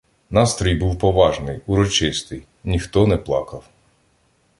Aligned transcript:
Настрій 0.29 0.75
був 0.75 0.99
поважний, 0.99 1.61
урочистий, 1.65 2.43
ніхто 2.63 3.07
не 3.07 3.17
плакав. 3.17 3.63